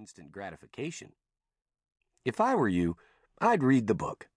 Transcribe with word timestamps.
instant 0.00 0.32
gratification. 0.32 1.12
If 2.24 2.40
I 2.40 2.54
were 2.54 2.68
you, 2.68 2.96
I'd 3.38 3.62
read 3.62 3.86
the 3.86 3.94
book. 3.94 4.28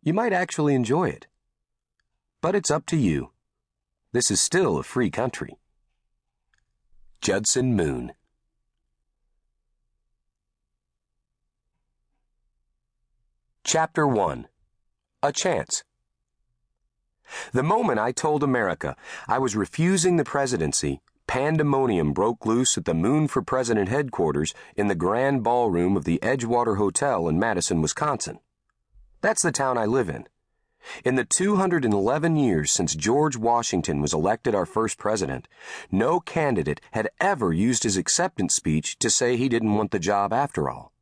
You 0.00 0.14
might 0.14 0.32
actually 0.32 0.76
enjoy 0.76 1.08
it. 1.08 1.26
But 2.40 2.54
it's 2.54 2.70
up 2.70 2.86
to 2.86 2.96
you. 2.96 3.32
This 4.12 4.30
is 4.30 4.40
still 4.40 4.78
a 4.78 4.84
free 4.84 5.10
country. 5.10 5.58
Judson 7.20 7.74
Moon. 7.74 8.12
Chapter 13.64 14.06
1 14.06 14.46
A 15.24 15.32
Chance. 15.32 15.82
The 17.52 17.64
moment 17.64 17.98
I 17.98 18.12
told 18.12 18.44
America 18.44 18.94
I 19.26 19.40
was 19.40 19.56
refusing 19.56 20.16
the 20.16 20.24
presidency, 20.24 21.00
pandemonium 21.28 22.12
broke 22.14 22.46
loose 22.46 22.76
at 22.78 22.86
the 22.86 22.94
Moon 22.94 23.28
for 23.28 23.42
President 23.42 23.88
headquarters 23.88 24.54
in 24.76 24.88
the 24.88 24.94
grand 24.94 25.44
ballroom 25.44 25.96
of 25.96 26.04
the 26.04 26.18
Edgewater 26.22 26.78
Hotel 26.78 27.28
in 27.28 27.38
Madison, 27.38 27.82
Wisconsin. 27.82 28.40
That's 29.20 29.42
the 29.42 29.52
town 29.52 29.76
I 29.76 29.84
live 29.84 30.08
in. 30.08 30.26
In 31.04 31.16
the 31.16 31.24
211 31.24 32.36
years 32.36 32.72
since 32.72 32.94
George 32.94 33.36
Washington 33.36 34.00
was 34.00 34.14
elected 34.14 34.54
our 34.54 34.64
first 34.64 34.96
president, 34.96 35.46
no 35.92 36.18
candidate 36.18 36.80
had 36.92 37.10
ever 37.20 37.52
used 37.52 37.82
his 37.82 37.98
acceptance 37.98 38.54
speech 38.54 38.98
to 38.98 39.10
say 39.10 39.36
he 39.36 39.50
didn't 39.50 39.74
want 39.74 39.90
the 39.90 39.98
job 39.98 40.32
after 40.32 40.70
all. 40.70 40.92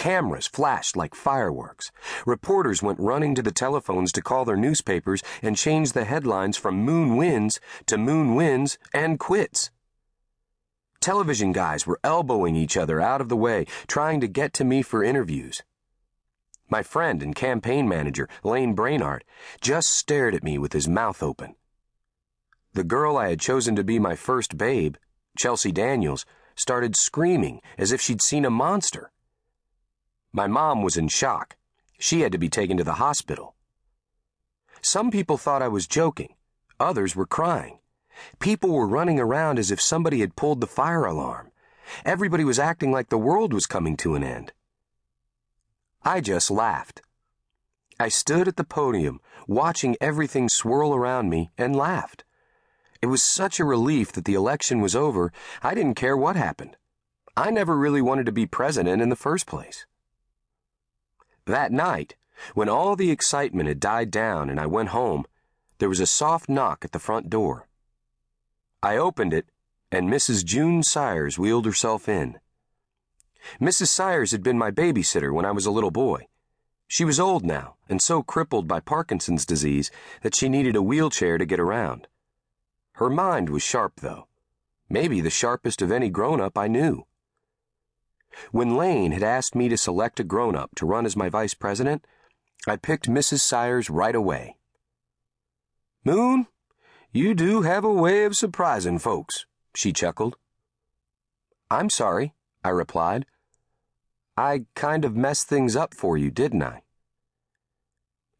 Cameras 0.00 0.46
flashed 0.46 0.96
like 0.96 1.14
fireworks. 1.14 1.92
Reporters 2.24 2.82
went 2.82 2.98
running 2.98 3.34
to 3.34 3.42
the 3.42 3.52
telephones 3.52 4.12
to 4.12 4.22
call 4.22 4.46
their 4.46 4.56
newspapers 4.56 5.22
and 5.42 5.58
change 5.58 5.92
the 5.92 6.06
headlines 6.06 6.56
from 6.56 6.82
Moon 6.82 7.18
wins 7.18 7.60
to 7.84 7.98
Moon 7.98 8.34
wins 8.34 8.78
and 8.94 9.20
quits. 9.20 9.70
Television 11.00 11.52
guys 11.52 11.86
were 11.86 12.00
elbowing 12.02 12.56
each 12.56 12.78
other 12.78 12.98
out 12.98 13.20
of 13.20 13.28
the 13.28 13.36
way, 13.36 13.66
trying 13.88 14.22
to 14.22 14.26
get 14.26 14.54
to 14.54 14.64
me 14.64 14.80
for 14.80 15.04
interviews. 15.04 15.62
My 16.70 16.82
friend 16.82 17.22
and 17.22 17.36
campaign 17.36 17.86
manager, 17.86 18.26
Lane 18.42 18.72
Brainard, 18.72 19.22
just 19.60 19.90
stared 19.90 20.34
at 20.34 20.42
me 20.42 20.56
with 20.56 20.72
his 20.72 20.88
mouth 20.88 21.22
open. 21.22 21.56
The 22.72 22.84
girl 22.84 23.18
I 23.18 23.28
had 23.28 23.40
chosen 23.40 23.76
to 23.76 23.84
be 23.84 23.98
my 23.98 24.16
first 24.16 24.56
babe, 24.56 24.94
Chelsea 25.36 25.72
Daniels, 25.72 26.24
started 26.56 26.96
screaming 26.96 27.60
as 27.76 27.92
if 27.92 28.00
she'd 28.00 28.22
seen 28.22 28.46
a 28.46 28.50
monster. 28.50 29.12
My 30.32 30.46
mom 30.46 30.82
was 30.82 30.96
in 30.96 31.08
shock. 31.08 31.56
She 31.98 32.20
had 32.20 32.32
to 32.32 32.38
be 32.38 32.48
taken 32.48 32.76
to 32.76 32.84
the 32.84 32.94
hospital. 32.94 33.56
Some 34.80 35.10
people 35.10 35.36
thought 35.36 35.62
I 35.62 35.68
was 35.68 35.86
joking. 35.86 36.34
Others 36.78 37.16
were 37.16 37.26
crying. 37.26 37.80
People 38.38 38.70
were 38.70 38.86
running 38.86 39.18
around 39.18 39.58
as 39.58 39.70
if 39.70 39.80
somebody 39.80 40.20
had 40.20 40.36
pulled 40.36 40.60
the 40.60 40.66
fire 40.66 41.04
alarm. 41.04 41.50
Everybody 42.04 42.44
was 42.44 42.58
acting 42.58 42.92
like 42.92 43.08
the 43.08 43.18
world 43.18 43.52
was 43.52 43.66
coming 43.66 43.96
to 43.98 44.14
an 44.14 44.22
end. 44.22 44.52
I 46.02 46.20
just 46.20 46.50
laughed. 46.50 47.02
I 47.98 48.08
stood 48.08 48.48
at 48.48 48.56
the 48.56 48.64
podium, 48.64 49.20
watching 49.46 49.96
everything 50.00 50.48
swirl 50.48 50.94
around 50.94 51.28
me, 51.28 51.50
and 51.58 51.76
laughed. 51.76 52.24
It 53.02 53.06
was 53.06 53.22
such 53.22 53.60
a 53.60 53.64
relief 53.64 54.12
that 54.12 54.24
the 54.24 54.34
election 54.34 54.80
was 54.80 54.96
over, 54.96 55.32
I 55.62 55.74
didn't 55.74 55.96
care 55.96 56.16
what 56.16 56.36
happened. 56.36 56.76
I 57.36 57.50
never 57.50 57.76
really 57.76 58.00
wanted 58.00 58.26
to 58.26 58.32
be 58.32 58.46
president 58.46 59.02
in 59.02 59.08
the 59.08 59.16
first 59.16 59.46
place. 59.46 59.86
That 61.46 61.72
night, 61.72 62.16
when 62.54 62.68
all 62.68 62.96
the 62.96 63.10
excitement 63.10 63.68
had 63.68 63.80
died 63.80 64.10
down 64.10 64.50
and 64.50 64.58
I 64.60 64.66
went 64.66 64.90
home, 64.90 65.24
there 65.78 65.88
was 65.88 66.00
a 66.00 66.06
soft 66.06 66.48
knock 66.48 66.84
at 66.84 66.92
the 66.92 66.98
front 66.98 67.30
door. 67.30 67.66
I 68.82 68.96
opened 68.96 69.34
it, 69.34 69.46
and 69.90 70.08
Mrs. 70.08 70.44
June 70.44 70.82
Sayers 70.82 71.38
wheeled 71.38 71.66
herself 71.66 72.08
in. 72.08 72.38
Mrs. 73.60 73.88
Sayers 73.88 74.32
had 74.32 74.42
been 74.42 74.58
my 74.58 74.70
babysitter 74.70 75.32
when 75.32 75.44
I 75.44 75.52
was 75.52 75.66
a 75.66 75.70
little 75.70 75.90
boy. 75.90 76.26
She 76.86 77.04
was 77.04 77.20
old 77.20 77.44
now 77.44 77.76
and 77.88 78.00
so 78.00 78.22
crippled 78.22 78.68
by 78.68 78.80
Parkinson's 78.80 79.44
disease 79.44 79.90
that 80.22 80.34
she 80.34 80.48
needed 80.48 80.76
a 80.76 80.82
wheelchair 80.82 81.38
to 81.38 81.44
get 81.44 81.60
around. 81.60 82.06
Her 82.94 83.10
mind 83.10 83.48
was 83.50 83.62
sharp, 83.62 84.00
though. 84.00 84.26
Maybe 84.88 85.20
the 85.20 85.30
sharpest 85.30 85.82
of 85.82 85.90
any 85.90 86.08
grown 86.08 86.40
up 86.40 86.56
I 86.56 86.68
knew. 86.68 87.06
When 88.52 88.76
Lane 88.76 89.12
had 89.12 89.22
asked 89.22 89.54
me 89.54 89.68
to 89.68 89.76
select 89.76 90.20
a 90.20 90.24
grown 90.24 90.56
up 90.56 90.74
to 90.76 90.86
run 90.86 91.06
as 91.06 91.16
my 91.16 91.28
vice 91.28 91.54
president, 91.54 92.04
I 92.66 92.76
picked 92.76 93.08
Mrs. 93.08 93.40
Sayers 93.40 93.90
right 93.90 94.14
away. 94.14 94.56
Moon, 96.04 96.46
you 97.12 97.34
do 97.34 97.62
have 97.62 97.84
a 97.84 97.92
way 97.92 98.24
of 98.24 98.36
surprising 98.36 98.98
folks, 98.98 99.46
she 99.74 99.92
chuckled. 99.92 100.36
I'm 101.70 101.90
sorry, 101.90 102.34
I 102.64 102.70
replied. 102.70 103.26
I 104.36 104.64
kind 104.74 105.04
of 105.04 105.16
messed 105.16 105.48
things 105.48 105.76
up 105.76 105.94
for 105.94 106.16
you, 106.16 106.30
didn't 106.30 106.62
I? 106.62 106.82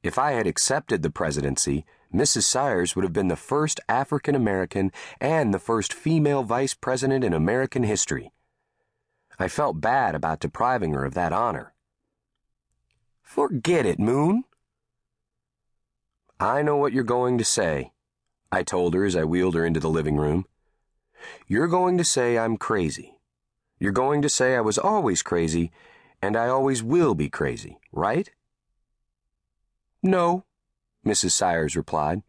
If 0.03 0.19
I 0.19 0.33
had 0.33 0.47
accepted 0.47 1.03
the 1.03 1.11
presidency, 1.11 1.85
Mrs. 2.13 2.45
Sayers 2.45 2.97
would 2.97 3.03
have 3.03 3.13
been 3.13 3.29
the 3.29 3.37
first 3.37 3.81
African 3.89 4.35
American 4.35 4.91
and 5.21 5.53
the 5.53 5.59
first 5.59 5.93
female 5.93 6.43
vice 6.43 6.75
president 6.75 7.23
in 7.23 7.33
American 7.33 7.83
history. 7.83 8.33
I 9.41 9.49
felt 9.49 9.81
bad 9.81 10.15
about 10.15 10.41
depriving 10.41 10.93
her 10.93 11.07
of 11.07 11.15
that 11.15 11.33
honor. 11.33 11.73
Forget 13.23 13.87
it, 13.87 13.99
Moon. 13.99 14.45
I 16.39 16.61
know 16.61 16.77
what 16.77 16.93
you're 16.93 17.05
going 17.05 17.39
to 17.39 17.45
say, 17.45 17.93
I 18.53 18.63
told 18.63 18.93
her 18.93 19.03
as 19.03 19.17
I 19.17 19.25
wheeled 19.25 19.55
her 19.55 19.65
into 19.65 19.81
the 19.81 19.89
living 19.89 20.19
room. 20.19 20.45
You're 21.49 21.69
going 21.69 21.97
to 21.97 22.05
say 22.05 22.37
I'm 22.37 22.59
crazy. 22.59 23.17
You're 23.79 23.93
going 23.93 24.21
to 24.21 24.29
say 24.29 24.57
I 24.57 24.61
was 24.61 24.77
always 24.77 25.23
crazy, 25.23 25.73
and 26.21 26.37
I 26.37 26.49
always 26.49 26.83
will 26.83 27.15
be 27.15 27.31
crazy, 27.31 27.79
right? 27.93 28.31
No, 30.03 30.45
Mrs. 31.07 31.31
Sayers 31.31 31.77
replied. 31.77 32.21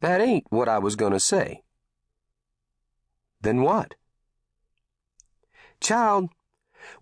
That 0.00 0.20
ain't 0.20 0.46
what 0.50 0.68
I 0.68 0.78
was 0.78 0.94
going 0.94 1.14
to 1.14 1.20
say. 1.20 1.62
Then 3.40 3.62
what? 3.62 3.96
Child, 5.82 6.30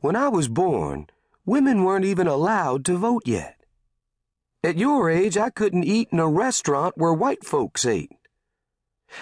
when 0.01 0.17
I 0.17 0.29
was 0.29 0.49
born, 0.49 1.09
women 1.45 1.85
weren't 1.85 2.07
even 2.07 2.27
allowed 2.27 2.83
to 2.87 2.97
vote 2.97 3.25
yet. 3.27 3.57
At 4.65 4.79
your 4.79 5.11
age, 5.11 5.37
I 5.37 5.51
couldn't 5.51 5.85
eat 5.85 6.09
in 6.11 6.19
a 6.19 6.27
restaurant 6.27 6.97
where 6.97 7.13
white 7.13 7.45
folks 7.45 7.85
ate. 7.85 8.13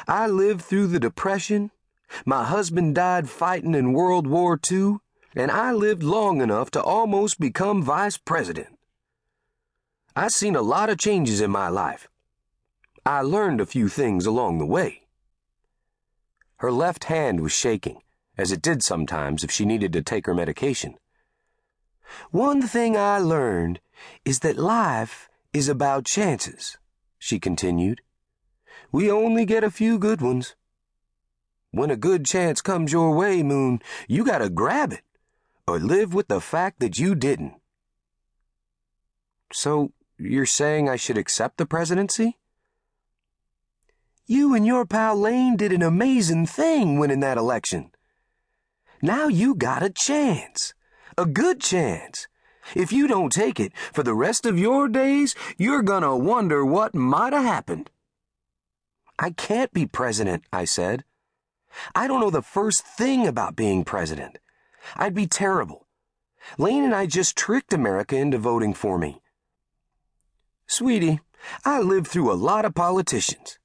I 0.07 0.29
lived 0.29 0.63
through 0.63 0.87
the 0.89 1.01
Depression. 1.01 1.73
My 2.25 2.45
husband 2.45 2.95
died 2.95 3.29
fighting 3.29 3.75
in 3.75 3.93
World 3.93 4.29
War 4.29 4.61
II, 4.71 4.99
and 5.35 5.51
I 5.51 5.73
lived 5.73 6.05
long 6.05 6.41
enough 6.41 6.71
to 6.73 6.83
almost 6.83 7.41
become 7.41 7.83
vice 7.83 8.17
president. 8.17 8.79
I've 10.15 10.33
seen 10.33 10.55
a 10.55 10.63
lot 10.63 10.89
of 10.89 10.99
changes 10.99 11.41
in 11.41 11.51
my 11.51 11.69
life. 11.69 12.09
I 13.05 13.23
learned 13.23 13.61
a 13.61 13.67
few 13.67 13.89
things 13.89 14.25
along 14.25 14.59
the 14.59 14.67
way. 14.67 15.03
Her 16.59 16.71
left 16.71 17.05
hand 17.05 17.41
was 17.41 17.53
shaking 17.53 18.01
as 18.39 18.53
it 18.53 18.63
did 18.63 18.83
sometimes 18.83 19.43
if 19.43 19.51
she 19.51 19.67
needed 19.67 19.93
to 19.93 20.03
take 20.03 20.27
her 20.27 20.35
medication. 20.35 20.95
One 22.31 22.63
thing 22.63 22.97
I 22.97 23.19
learned 23.19 23.81
is 24.25 24.39
that 24.41 24.57
life 24.57 25.29
is 25.53 25.69
about 25.69 26.07
chances, 26.07 26.79
she 27.19 27.41
continued. 27.41 28.01
We 28.93 29.11
only 29.11 29.45
get 29.45 29.65
a 29.65 29.71
few 29.71 29.99
good 29.99 30.23
ones. 30.23 30.55
When 31.73 31.91
a 31.91 31.97
good 31.97 32.25
chance 32.25 32.63
comes 32.63 32.93
your 32.93 33.15
way, 33.15 33.43
Moon, 33.43 33.81
you 34.07 34.25
gotta 34.25 34.49
grab 34.49 34.93
it, 34.93 35.03
or 35.67 35.79
live 35.79 36.15
with 36.15 36.29
the 36.29 36.41
fact 36.41 36.81
that 36.81 36.99
you 36.99 37.15
didn't. 37.15 37.55
So, 39.53 39.93
you're 40.17 40.47
saying 40.47 40.89
I 40.89 40.97
should 40.97 41.19
accept 41.19 41.59
the 41.59 41.67
presidency? 41.67 42.39
You 44.27 44.55
and 44.55 44.67
your 44.67 44.85
pal 44.87 45.17
Lane 45.17 45.57
did 45.57 45.73
an 45.73 45.83
amazing 45.83 46.47
thing 46.47 46.99
winning 46.99 47.21
that 47.21 47.39
election. 47.39 47.91
Now 49.03 49.29
you 49.29 49.55
got 49.55 49.83
a 49.83 49.91
chance. 49.91 50.75
A 51.17 51.25
good 51.25 51.61
chance. 51.61 52.27
If 52.75 52.93
you 52.93 53.07
don't 53.07 53.33
take 53.33 53.59
it 53.61 53.73
for 53.93 54.03
the 54.03 54.15
rest 54.15 54.45
of 54.45 54.59
your 54.59 54.89
days, 54.89 55.35
you're 55.57 55.83
gonna 55.83 56.17
wonder 56.17 56.65
what 56.65 56.95
might 56.95 57.33
have 57.33 57.45
happened. 57.45 57.91
I 59.19 59.31
can't 59.31 59.73
be 59.73 59.87
president, 59.87 60.45
I 60.53 60.65
said. 60.65 61.05
I 61.95 62.07
don't 62.07 62.21
know 62.21 62.31
the 62.31 62.43
first 62.43 62.85
thing 62.85 63.27
about 63.27 63.57
being 63.57 63.85
president. 63.85 64.39
I'd 64.97 65.15
be 65.15 65.27
terrible. 65.27 65.87
Lane 66.57 66.85
and 66.85 66.95
I 66.95 67.07
just 67.07 67.37
tricked 67.37 67.73
America 67.73 68.17
into 68.17 68.39
voting 68.39 68.75
for 68.75 68.99
me. 68.99 69.21
Sweetie, 70.67 71.21
I 71.65 71.81
lived 71.81 72.09
through 72.09 72.33
a 72.33 72.35
lot 72.35 72.65
of 72.65 72.75
politicians. 72.75 73.59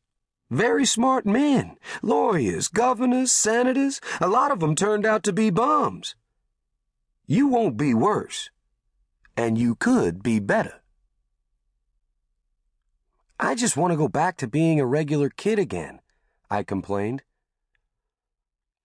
Very 0.54 0.86
smart 0.86 1.26
men, 1.26 1.78
lawyers, 2.04 2.68
governors, 2.68 3.32
senators, 3.32 4.00
a 4.22 4.28
lot 4.28 4.52
of 4.52 4.60
them 4.60 4.76
turned 4.76 5.04
out 5.04 5.24
to 5.24 5.34
be 5.34 5.50
bums. 5.50 6.14
You 7.26 7.48
won't 7.48 7.76
be 7.76 7.96
worse, 7.96 8.52
and 9.36 9.58
you 9.58 9.74
could 9.74 10.22
be 10.22 10.38
better. 10.38 10.84
I 13.40 13.56
just 13.56 13.76
want 13.76 13.94
to 13.94 13.98
go 13.98 14.08
back 14.08 14.38
to 14.38 14.48
being 14.48 14.80
a 14.80 14.86
regular 14.86 15.32
kid 15.32 15.58
again, 15.58 16.02
I 16.52 16.62
complained. 16.62 17.24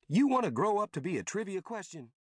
You 0.09 0.27
want 0.27 0.47
to 0.47 0.51
grow 0.51 0.79
up 0.79 0.93
to 0.93 1.03
be 1.03 1.19
a 1.19 1.23
trivia 1.23 1.61
question? 1.61 2.13